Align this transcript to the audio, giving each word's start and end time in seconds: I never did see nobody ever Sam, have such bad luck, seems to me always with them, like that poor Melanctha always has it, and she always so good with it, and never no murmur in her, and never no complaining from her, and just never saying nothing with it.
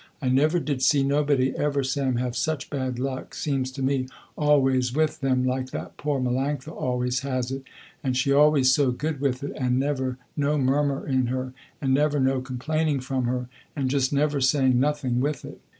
I 0.19 0.29
never 0.29 0.59
did 0.59 0.81
see 0.81 1.03
nobody 1.03 1.55
ever 1.55 1.83
Sam, 1.83 2.15
have 2.15 2.35
such 2.35 2.71
bad 2.71 2.97
luck, 2.97 3.35
seems 3.35 3.71
to 3.73 3.83
me 3.83 4.07
always 4.35 4.93
with 4.95 5.19
them, 5.19 5.43
like 5.45 5.69
that 5.69 5.95
poor 5.95 6.19
Melanctha 6.19 6.71
always 6.71 7.19
has 7.19 7.51
it, 7.51 7.61
and 8.03 8.17
she 8.17 8.33
always 8.33 8.73
so 8.73 8.89
good 8.89 9.21
with 9.21 9.43
it, 9.43 9.51
and 9.55 9.77
never 9.77 10.17
no 10.35 10.57
murmur 10.57 11.07
in 11.07 11.27
her, 11.27 11.53
and 11.79 11.93
never 11.93 12.19
no 12.19 12.41
complaining 12.41 12.99
from 12.99 13.25
her, 13.25 13.47
and 13.75 13.91
just 13.91 14.11
never 14.11 14.41
saying 14.41 14.79
nothing 14.79 15.19
with 15.19 15.45
it. 15.45 15.61